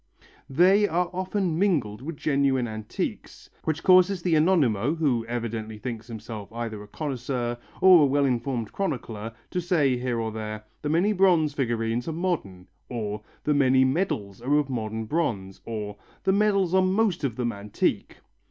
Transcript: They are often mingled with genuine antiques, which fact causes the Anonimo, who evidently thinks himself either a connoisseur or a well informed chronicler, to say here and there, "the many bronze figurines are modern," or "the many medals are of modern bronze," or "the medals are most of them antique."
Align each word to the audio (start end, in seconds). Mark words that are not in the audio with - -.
They 0.49 0.87
are 0.87 1.11
often 1.13 1.59
mingled 1.59 2.01
with 2.01 2.17
genuine 2.17 2.67
antiques, 2.67 3.51
which 3.65 3.77
fact 3.81 3.85
causes 3.85 4.23
the 4.23 4.33
Anonimo, 4.33 4.95
who 4.95 5.23
evidently 5.27 5.77
thinks 5.77 6.07
himself 6.07 6.51
either 6.51 6.81
a 6.81 6.87
connoisseur 6.87 7.55
or 7.81 8.01
a 8.01 8.05
well 8.07 8.25
informed 8.25 8.71
chronicler, 8.71 9.31
to 9.51 9.61
say 9.61 9.97
here 9.97 10.19
and 10.19 10.35
there, 10.35 10.63
"the 10.81 10.89
many 10.89 11.13
bronze 11.13 11.53
figurines 11.53 12.07
are 12.07 12.13
modern," 12.13 12.65
or 12.89 13.21
"the 13.43 13.53
many 13.53 13.85
medals 13.85 14.41
are 14.41 14.55
of 14.57 14.71
modern 14.71 15.05
bronze," 15.05 15.61
or 15.65 15.97
"the 16.23 16.33
medals 16.33 16.73
are 16.73 16.81
most 16.81 17.23
of 17.23 17.35
them 17.35 17.51
antique." 17.51 18.17